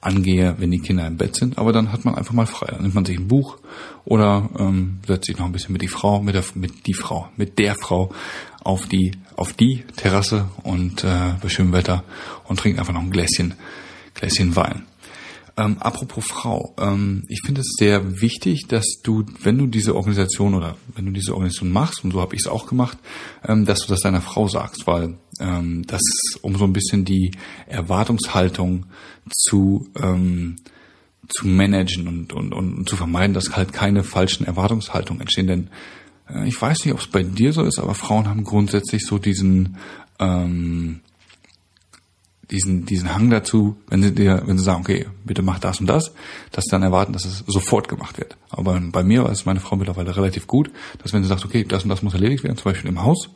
angehe, 0.00 0.56
wenn 0.58 0.72
die 0.72 0.80
Kinder 0.80 1.06
im 1.06 1.18
Bett 1.18 1.36
sind. 1.36 1.56
Aber 1.56 1.72
dann 1.72 1.92
hat 1.92 2.04
man 2.04 2.16
einfach 2.16 2.34
mal 2.34 2.46
frei. 2.46 2.66
Dann 2.72 2.82
nimmt 2.82 2.96
man 2.96 3.04
sich 3.04 3.16
ein 3.16 3.28
Buch 3.28 3.58
oder 4.04 4.50
ähm, 4.58 4.98
setzt 5.06 5.26
sich 5.26 5.38
noch 5.38 5.46
ein 5.46 5.52
bisschen 5.52 5.72
mit 5.72 5.82
die 5.82 5.88
Frau, 5.88 6.20
mit 6.20 6.34
der, 6.34 6.42
mit 6.56 6.84
die 6.84 6.94
Frau, 6.94 7.28
mit 7.36 7.60
der 7.60 7.76
Frau 7.76 8.12
auf 8.64 8.88
die 8.88 9.12
auf 9.36 9.52
die 9.52 9.84
Terrasse 9.94 10.48
und 10.64 11.04
äh, 11.04 11.34
bei 11.40 11.48
schönem 11.48 11.72
Wetter 11.72 12.02
und 12.48 12.58
trinkt 12.58 12.80
einfach 12.80 12.92
noch 12.92 13.02
ein 13.02 13.12
Gläschen 13.12 13.54
Gläschen 14.14 14.56
Wein. 14.56 14.82
Ähm, 15.58 15.78
apropos 15.80 16.24
Frau, 16.26 16.74
ähm, 16.78 17.24
ich 17.28 17.40
finde 17.44 17.62
es 17.62 17.74
sehr 17.78 18.20
wichtig, 18.20 18.66
dass 18.68 19.00
du, 19.02 19.24
wenn 19.42 19.56
du 19.56 19.66
diese 19.66 19.96
Organisation 19.96 20.54
oder 20.54 20.76
wenn 20.94 21.06
du 21.06 21.12
diese 21.12 21.32
Organisation 21.32 21.72
machst, 21.72 22.04
und 22.04 22.12
so 22.12 22.20
habe 22.20 22.34
ich 22.34 22.42
es 22.42 22.46
auch 22.46 22.66
gemacht, 22.66 22.98
ähm, 23.42 23.64
dass 23.64 23.80
du 23.80 23.88
das 23.88 24.00
deiner 24.00 24.20
Frau 24.20 24.48
sagst, 24.48 24.86
weil 24.86 25.14
ähm, 25.40 25.86
das 25.86 26.02
um 26.42 26.56
so 26.56 26.64
ein 26.64 26.74
bisschen 26.74 27.06
die 27.06 27.30
Erwartungshaltung 27.66 28.86
zu 29.32 29.88
ähm, 29.98 30.56
zu 31.28 31.46
managen 31.46 32.06
und, 32.06 32.32
und, 32.32 32.52
und 32.52 32.88
zu 32.88 32.96
vermeiden, 32.96 33.34
dass 33.34 33.56
halt 33.56 33.72
keine 33.72 34.04
falschen 34.04 34.46
Erwartungshaltungen 34.46 35.22
entstehen. 35.22 35.46
Denn 35.46 35.70
äh, 36.28 36.46
ich 36.46 36.60
weiß 36.60 36.84
nicht, 36.84 36.94
ob 36.94 37.00
es 37.00 37.06
bei 37.06 37.22
dir 37.22 37.52
so 37.52 37.62
ist, 37.62 37.78
aber 37.78 37.94
Frauen 37.94 38.28
haben 38.28 38.44
grundsätzlich 38.44 39.04
so 39.04 39.18
diesen 39.18 39.76
ähm, 40.18 41.00
diesen, 42.50 42.86
diesen 42.86 43.14
Hang 43.14 43.30
dazu, 43.30 43.76
wenn 43.88 44.02
sie 44.02 44.12
dir, 44.12 44.42
wenn 44.46 44.58
sie 44.58 44.64
sagen, 44.64 44.80
okay, 44.80 45.06
bitte 45.24 45.42
mach 45.42 45.58
das 45.58 45.80
und 45.80 45.86
das, 45.86 46.12
dass 46.52 46.64
sie 46.64 46.70
dann 46.70 46.82
erwarten, 46.82 47.12
dass 47.12 47.24
es 47.24 47.44
sofort 47.46 47.88
gemacht 47.88 48.18
wird. 48.18 48.36
Aber 48.50 48.80
bei 48.80 49.02
mir 49.02 49.24
war 49.24 49.32
es 49.32 49.46
meine 49.46 49.60
Frau 49.60 49.76
mittlerweile 49.76 50.16
relativ 50.16 50.46
gut, 50.46 50.70
dass 51.02 51.12
wenn 51.12 51.22
sie 51.22 51.28
sagt, 51.28 51.44
okay, 51.44 51.64
das 51.64 51.82
und 51.82 51.88
das 51.88 52.02
muss 52.02 52.14
erledigt 52.14 52.44
werden, 52.44 52.56
zum 52.56 52.70
Beispiel 52.70 52.90
im 52.90 53.02
Haus, 53.02 53.30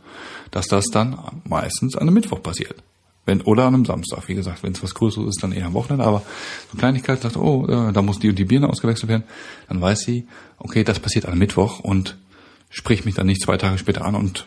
dass 0.51 0.67
das 0.67 0.87
dann 0.87 1.19
meistens 1.45 1.97
an 1.97 2.03
einem 2.03 2.15
Mittwoch 2.15 2.43
passiert. 2.43 2.77
Wenn, 3.27 3.43
oder 3.43 3.67
an 3.67 3.75
einem 3.75 3.85
Samstag, 3.85 4.29
wie 4.29 4.35
gesagt, 4.35 4.63
wenn 4.63 4.73
es 4.73 4.83
was 4.83 4.95
Größeres 4.95 5.29
ist, 5.29 5.43
dann 5.43 5.53
eher 5.53 5.67
am 5.67 5.75
Wochenende, 5.75 6.05
aber 6.05 6.23
so 6.73 6.79
Kleinigkeit 6.79 7.21
sagt, 7.21 7.37
oh, 7.37 7.67
äh, 7.67 7.93
da 7.93 8.03
muss 8.03 8.19
die 8.19 8.31
und 8.31 8.39
die 8.39 8.45
Birne 8.45 8.69
ausgewechselt 8.69 9.09
werden, 9.09 9.25
dann 9.69 9.81
weiß 9.81 10.01
sie, 10.01 10.27
okay, 10.59 10.85
das 10.85 11.01
passiert 11.01 11.27
an 11.27 11.39
Mittwoch 11.39 11.81
und 11.81 12.17
spricht 12.71 13.05
mich 13.05 13.17
dann 13.17 13.27
nicht 13.27 13.43
zwei 13.43 13.57
Tage 13.57 13.77
später 13.77 14.05
an 14.05 14.15
und 14.15 14.47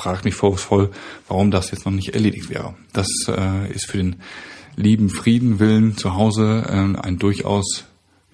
fragt 0.00 0.24
mich 0.24 0.34
vorwurfsvoll, 0.34 0.90
warum 1.28 1.50
das 1.50 1.72
jetzt 1.72 1.84
noch 1.84 1.92
nicht 1.92 2.14
erledigt 2.14 2.48
wäre. 2.48 2.74
Das 2.94 3.08
äh, 3.28 3.70
ist 3.70 3.86
für 3.86 3.98
den 3.98 4.16
lieben 4.76 5.10
Friedenwillen 5.10 5.98
zu 5.98 6.14
Hause 6.14 6.64
äh, 6.66 6.98
ein 6.98 7.18
durchaus 7.18 7.84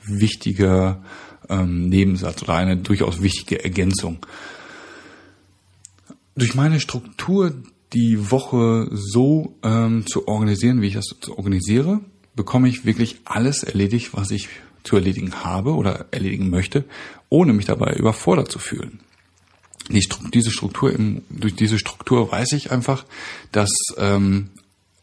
wichtiger 0.04 1.02
ähm, 1.48 1.88
Nebensatz 1.88 2.42
oder 2.42 2.54
eine 2.54 2.76
durchaus 2.76 3.20
wichtige 3.20 3.64
Ergänzung. 3.64 4.24
Durch 6.36 6.54
meine 6.54 6.78
Struktur, 6.78 7.52
die 7.92 8.30
Woche 8.30 8.88
so 8.92 9.56
ähm, 9.64 10.06
zu 10.06 10.28
organisieren, 10.28 10.82
wie 10.82 10.88
ich 10.88 10.94
das 10.94 11.16
organisiere, 11.28 12.00
bekomme 12.36 12.68
ich 12.68 12.84
wirklich 12.84 13.20
alles 13.24 13.64
erledigt, 13.64 14.10
was 14.12 14.30
ich 14.30 14.48
zu 14.84 14.94
erledigen 14.94 15.42
habe 15.42 15.74
oder 15.74 16.06
erledigen 16.12 16.48
möchte, 16.48 16.84
ohne 17.28 17.52
mich 17.52 17.66
dabei 17.66 17.94
überfordert 17.94 18.52
zu 18.52 18.60
fühlen 18.60 19.00
die, 19.88 20.06
diese 20.32 20.50
Struktur 20.50 20.92
im, 20.92 21.22
durch 21.30 21.54
diese 21.54 21.78
Struktur 21.78 22.30
weiß 22.30 22.52
ich 22.52 22.70
einfach, 22.70 23.04
dass 23.52 23.70
ähm, 23.98 24.50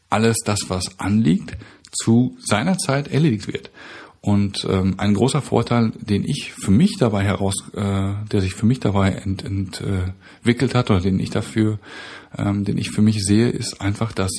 alles 0.09 0.37
das, 0.45 0.69
was 0.69 0.99
anliegt, 0.99 1.57
zu 1.91 2.37
seiner 2.39 2.77
Zeit 2.77 3.07
erledigt 3.07 3.47
wird. 3.47 3.71
Und 4.21 4.65
ähm, 4.69 4.95
ein 4.97 5.13
großer 5.15 5.41
Vorteil, 5.41 5.91
den 5.99 6.23
ich 6.23 6.53
für 6.53 6.71
mich 6.71 6.95
dabei 6.97 7.25
heraus, 7.25 7.55
äh, 7.73 8.13
der 8.31 8.41
sich 8.41 8.53
für 8.53 8.65
mich 8.65 8.79
dabei 8.79 9.11
ent, 9.11 9.43
entwickelt 9.43 10.75
hat 10.75 10.89
oder 10.89 11.01
den 11.01 11.19
ich 11.19 11.29
dafür, 11.29 11.77
ähm, 12.37 12.63
den 12.63 12.77
ich 12.77 12.91
für 12.91 13.01
mich 13.01 13.21
sehe, 13.21 13.49
ist 13.49 13.81
einfach, 13.81 14.13
dass 14.13 14.31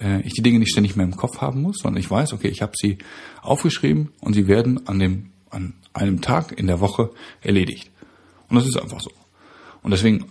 äh, 0.00 0.22
ich 0.22 0.32
die 0.32 0.42
Dinge 0.42 0.58
nicht 0.58 0.70
ständig 0.70 0.96
mehr 0.96 1.04
im 1.04 1.16
Kopf 1.16 1.42
haben 1.42 1.60
muss, 1.60 1.80
sondern 1.82 2.00
ich 2.00 2.10
weiß, 2.10 2.32
okay, 2.32 2.48
ich 2.48 2.62
habe 2.62 2.72
sie 2.74 2.96
aufgeschrieben 3.42 4.08
und 4.20 4.32
sie 4.32 4.48
werden 4.48 4.86
an 4.86 4.98
dem 4.98 5.30
an 5.50 5.74
einem 5.92 6.20
Tag 6.20 6.58
in 6.58 6.66
der 6.66 6.80
Woche 6.80 7.10
erledigt. 7.40 7.90
Und 8.48 8.56
das 8.56 8.66
ist 8.66 8.76
einfach 8.76 9.00
so. 9.00 9.10
Und 9.88 9.92
deswegen, 9.92 10.26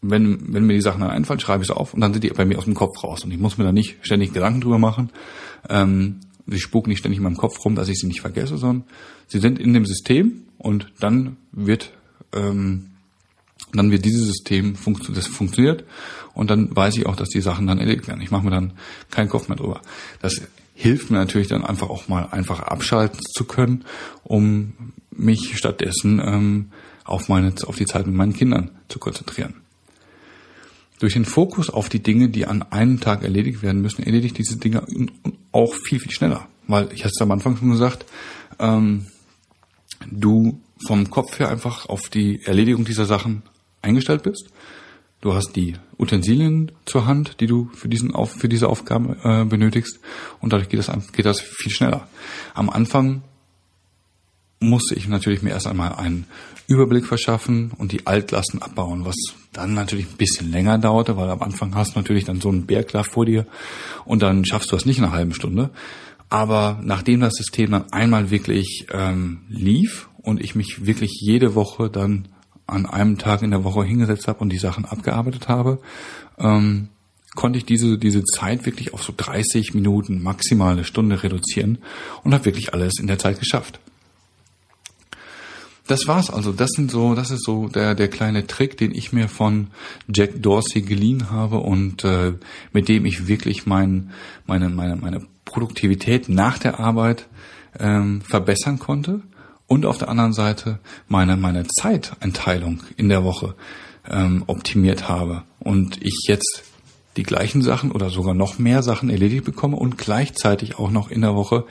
wenn, 0.00 0.54
wenn 0.54 0.64
mir 0.64 0.74
die 0.74 0.80
Sachen 0.80 1.00
dann 1.00 1.10
einfallen, 1.10 1.40
schreibe 1.40 1.64
ich 1.64 1.70
es 1.70 1.74
auf 1.74 1.92
und 1.92 2.00
dann 2.00 2.12
sind 2.12 2.22
die 2.22 2.28
bei 2.28 2.44
mir 2.44 2.56
aus 2.56 2.66
dem 2.66 2.74
Kopf 2.74 3.02
raus. 3.02 3.24
Und 3.24 3.32
ich 3.32 3.38
muss 3.40 3.58
mir 3.58 3.64
da 3.64 3.72
nicht 3.72 3.96
ständig 4.02 4.32
Gedanken 4.32 4.60
drüber 4.60 4.78
machen. 4.78 5.10
Ähm, 5.68 6.20
sie 6.46 6.60
spuken 6.60 6.88
nicht 6.88 7.00
ständig 7.00 7.16
in 7.16 7.24
meinem 7.24 7.36
Kopf 7.36 7.64
rum, 7.64 7.74
dass 7.74 7.88
ich 7.88 7.98
sie 7.98 8.06
nicht 8.06 8.20
vergesse, 8.20 8.58
sondern 8.58 8.84
sie 9.26 9.40
sind 9.40 9.58
in 9.58 9.74
dem 9.74 9.86
System 9.86 10.44
und 10.56 10.92
dann 11.00 11.36
wird 11.50 11.90
ähm, 12.32 12.90
dann 13.72 13.90
wird 13.90 14.04
dieses 14.04 14.28
System 14.28 14.76
funktio 14.76 15.12
das 15.12 15.26
funktioniert 15.26 15.82
und 16.32 16.48
dann 16.48 16.76
weiß 16.76 16.96
ich 16.96 17.06
auch, 17.06 17.16
dass 17.16 17.30
die 17.30 17.40
Sachen 17.40 17.66
dann 17.66 17.80
erledigt 17.80 18.06
werden. 18.06 18.20
Ich 18.20 18.30
mache 18.30 18.44
mir 18.44 18.52
dann 18.52 18.74
keinen 19.10 19.30
Kopf 19.30 19.48
mehr 19.48 19.56
drüber. 19.56 19.80
Das 20.20 20.42
hilft 20.74 21.10
mir 21.10 21.18
natürlich 21.18 21.48
dann 21.48 21.64
einfach 21.64 21.90
auch 21.90 22.06
mal 22.06 22.28
einfach 22.30 22.60
abschalten 22.60 23.18
zu 23.34 23.46
können, 23.46 23.84
um 24.22 24.92
mich 25.10 25.58
stattdessen 25.58 26.20
ähm, 26.24 26.68
auf 27.04 27.28
meine, 27.28 27.54
auf 27.66 27.76
die 27.76 27.86
Zeit 27.86 28.06
mit 28.06 28.14
meinen 28.14 28.34
Kindern 28.34 28.70
zu 28.88 28.98
konzentrieren. 28.98 29.54
Durch 30.98 31.14
den 31.14 31.24
Fokus 31.24 31.68
auf 31.68 31.88
die 31.88 32.02
Dinge, 32.02 32.28
die 32.28 32.46
an 32.46 32.62
einem 32.62 33.00
Tag 33.00 33.24
erledigt 33.24 33.62
werden 33.62 33.82
müssen, 33.82 34.04
erledigt 34.04 34.38
diese 34.38 34.56
Dinge 34.56 34.86
auch 35.50 35.74
viel, 35.74 35.98
viel 35.98 36.12
schneller. 36.12 36.46
Weil, 36.68 36.92
ich 36.92 37.02
hatte 37.02 37.12
es 37.16 37.20
am 37.20 37.32
Anfang 37.32 37.56
schon 37.56 37.70
gesagt, 37.70 38.06
ähm, 38.60 39.06
du 40.10 40.60
vom 40.86 41.10
Kopf 41.10 41.38
her 41.38 41.48
einfach 41.48 41.88
auf 41.88 42.08
die 42.08 42.40
Erledigung 42.44 42.84
dieser 42.84 43.04
Sachen 43.04 43.42
eingestellt 43.82 44.22
bist. 44.22 44.50
Du 45.20 45.34
hast 45.34 45.54
die 45.54 45.76
Utensilien 45.98 46.72
zur 46.84 47.06
Hand, 47.06 47.40
die 47.40 47.46
du 47.46 47.70
für, 47.74 47.88
diesen 47.88 48.12
für 48.26 48.48
diese 48.48 48.68
Aufgabe 48.68 49.16
äh, 49.22 49.44
benötigst 49.44 50.00
und 50.40 50.52
dadurch 50.52 50.68
geht 50.68 50.80
das, 50.80 50.90
geht 51.12 51.26
das 51.26 51.40
viel 51.40 51.70
schneller. 51.70 52.08
Am 52.54 52.70
Anfang 52.70 53.22
musste 54.62 54.94
ich 54.94 55.08
natürlich 55.08 55.42
mir 55.42 55.50
erst 55.50 55.66
einmal 55.66 55.94
einen 55.94 56.26
Überblick 56.66 57.06
verschaffen 57.06 57.72
und 57.76 57.92
die 57.92 58.06
Altlasten 58.06 58.62
abbauen, 58.62 59.04
was 59.04 59.16
dann 59.52 59.74
natürlich 59.74 60.06
ein 60.06 60.16
bisschen 60.16 60.50
länger 60.50 60.78
dauerte, 60.78 61.16
weil 61.16 61.28
am 61.28 61.42
Anfang 61.42 61.74
hast 61.74 61.94
du 61.94 61.98
natürlich 61.98 62.24
dann 62.24 62.40
so 62.40 62.48
einen 62.48 62.66
Berg 62.66 62.92
da 62.92 63.02
vor 63.02 63.26
dir 63.26 63.46
und 64.04 64.22
dann 64.22 64.44
schaffst 64.44 64.72
du 64.72 64.76
das 64.76 64.86
nicht 64.86 64.98
in 64.98 65.04
einer 65.04 65.12
halben 65.12 65.34
Stunde. 65.34 65.70
Aber 66.30 66.80
nachdem 66.82 67.20
das 67.20 67.34
System 67.34 67.72
dann 67.72 67.92
einmal 67.92 68.30
wirklich 68.30 68.86
ähm, 68.90 69.40
lief 69.50 70.08
und 70.22 70.40
ich 70.40 70.54
mich 70.54 70.86
wirklich 70.86 71.18
jede 71.20 71.54
Woche 71.54 71.90
dann 71.90 72.28
an 72.66 72.86
einem 72.86 73.18
Tag 73.18 73.42
in 73.42 73.50
der 73.50 73.64
Woche 73.64 73.84
hingesetzt 73.84 74.28
habe 74.28 74.38
und 74.38 74.48
die 74.48 74.58
Sachen 74.58 74.86
abgearbeitet 74.86 75.48
habe, 75.48 75.78
ähm, 76.38 76.88
konnte 77.34 77.58
ich 77.58 77.66
diese, 77.66 77.98
diese 77.98 78.24
Zeit 78.24 78.64
wirklich 78.64 78.94
auf 78.94 79.02
so 79.02 79.12
30 79.14 79.74
Minuten, 79.74 80.22
maximal 80.22 80.72
eine 80.72 80.84
Stunde 80.84 81.22
reduzieren 81.22 81.78
und 82.24 82.32
habe 82.32 82.46
wirklich 82.46 82.72
alles 82.72 82.98
in 82.98 83.08
der 83.08 83.18
Zeit 83.18 83.38
geschafft 83.38 83.80
das 85.86 86.06
war's 86.06 86.30
also. 86.30 86.52
Das 86.52 86.70
sind 86.70 86.90
so, 86.90 87.14
das 87.14 87.30
ist 87.30 87.44
so 87.44 87.68
der 87.68 87.94
der 87.94 88.08
kleine 88.08 88.46
Trick, 88.46 88.76
den 88.76 88.94
ich 88.94 89.12
mir 89.12 89.28
von 89.28 89.68
Jack 90.12 90.42
Dorsey 90.42 90.82
geliehen 90.82 91.30
habe 91.30 91.58
und 91.58 92.04
äh, 92.04 92.34
mit 92.72 92.88
dem 92.88 93.04
ich 93.04 93.26
wirklich 93.26 93.66
mein, 93.66 94.10
meine 94.46 94.68
meine 94.68 94.96
meine 94.96 95.26
Produktivität 95.44 96.28
nach 96.28 96.58
der 96.58 96.78
Arbeit 96.78 97.26
ähm, 97.78 98.22
verbessern 98.22 98.78
konnte 98.78 99.22
und 99.66 99.86
auf 99.86 99.98
der 99.98 100.08
anderen 100.08 100.32
Seite 100.32 100.78
meine 101.08 101.36
meine 101.36 101.66
Zeiteinteilung 101.66 102.82
in 102.96 103.08
der 103.08 103.24
Woche 103.24 103.54
ähm, 104.08 104.44
optimiert 104.46 105.08
habe 105.08 105.42
und 105.58 106.02
ich 106.02 106.26
jetzt 106.28 106.64
die 107.16 107.22
gleichen 107.22 107.62
Sachen 107.62 107.92
oder 107.92 108.10
sogar 108.10 108.34
noch 108.34 108.58
mehr 108.58 108.82
Sachen 108.82 109.10
erledigt 109.10 109.44
bekomme 109.44 109.76
und 109.76 109.98
gleichzeitig 109.98 110.78
auch 110.78 110.90
noch 110.90 111.10
in 111.10 111.20
der 111.20 111.34
Woche 111.34 111.64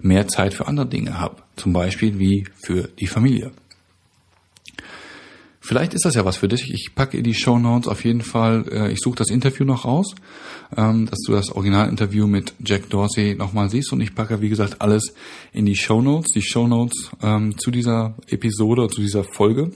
mehr 0.00 0.28
Zeit 0.28 0.54
für 0.54 0.66
andere 0.66 0.86
Dinge 0.86 1.20
habe. 1.20 1.36
Zum 1.56 1.72
Beispiel 1.72 2.18
wie 2.18 2.46
für 2.54 2.88
die 2.98 3.06
Familie. 3.06 3.52
Vielleicht 5.60 5.92
ist 5.92 6.06
das 6.06 6.14
ja 6.14 6.24
was 6.24 6.38
für 6.38 6.48
dich. 6.48 6.72
Ich 6.72 6.94
packe 6.94 7.18
in 7.18 7.24
die 7.24 7.34
Show 7.34 7.58
Notes 7.58 7.88
auf 7.88 8.02
jeden 8.02 8.22
Fall, 8.22 8.64
äh, 8.72 8.90
ich 8.90 9.00
suche 9.00 9.16
das 9.16 9.28
Interview 9.28 9.66
noch 9.66 9.84
raus, 9.84 10.14
ähm, 10.74 11.04
dass 11.04 11.18
du 11.26 11.32
das 11.32 11.52
Originalinterview 11.52 12.26
mit 12.26 12.54
Jack 12.64 12.88
Dorsey 12.88 13.34
nochmal 13.34 13.68
siehst 13.68 13.92
und 13.92 14.00
ich 14.00 14.14
packe, 14.14 14.40
wie 14.40 14.48
gesagt, 14.48 14.80
alles 14.80 15.12
in 15.52 15.66
die 15.66 15.76
Show 15.76 16.00
Notes. 16.00 16.32
Die 16.32 16.40
Show 16.40 16.66
Notes 16.66 17.10
ähm, 17.22 17.58
zu 17.58 17.70
dieser 17.70 18.14
Episode, 18.28 18.88
zu 18.88 19.02
dieser 19.02 19.24
Folge 19.24 19.70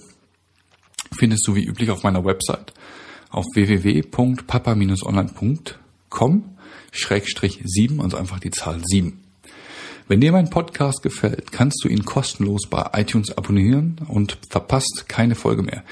findest 1.14 1.46
du 1.46 1.54
wie 1.54 1.64
üblich 1.64 1.90
auf 1.90 2.02
meiner 2.02 2.24
Website 2.24 2.72
auf 3.32 3.46
www.papa-online.com 3.54 6.44
Schrägstrich 6.92 7.60
7, 7.64 8.00
also 8.00 8.18
einfach 8.18 8.38
die 8.38 8.50
Zahl 8.50 8.80
7. 8.84 9.18
Wenn 10.08 10.20
dir 10.20 10.32
mein 10.32 10.50
Podcast 10.50 11.02
gefällt, 11.02 11.52
kannst 11.52 11.82
du 11.82 11.88
ihn 11.88 12.04
kostenlos 12.04 12.66
bei 12.68 12.90
iTunes 12.94 13.34
abonnieren 13.36 13.96
und 14.08 14.38
verpasst 14.50 15.06
keine 15.08 15.34
Folge 15.34 15.62
mehr. 15.62 15.82